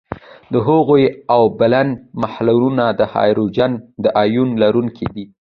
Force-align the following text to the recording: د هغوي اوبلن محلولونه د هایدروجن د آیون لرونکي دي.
د 0.53 0.53
هغوي 0.67 1.03
اوبلن 1.37 1.89
محلولونه 2.21 2.85
د 2.99 3.01
هایدروجن 3.13 3.71
د 4.03 4.05
آیون 4.23 4.49
لرونکي 4.63 5.07
دي. 5.15 5.25